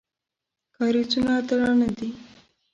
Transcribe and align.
کارېزونه 0.75 1.33
درانه 1.47 1.87
دي. 1.97 2.09